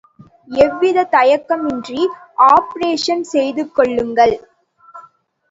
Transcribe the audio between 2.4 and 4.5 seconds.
Operation செய்துகொள்ளுங்கள்.